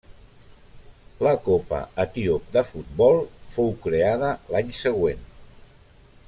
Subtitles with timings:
[1.27, 3.21] La Copa etíop de futbol
[3.57, 5.25] fou creada l'any següent.